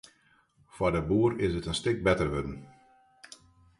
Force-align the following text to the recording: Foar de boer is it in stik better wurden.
Foar 0.75 0.93
de 0.95 1.01
boer 1.09 1.31
is 1.45 1.53
it 1.59 1.69
in 1.71 1.77
stik 1.79 1.97
better 2.05 2.29
wurden. 2.33 2.57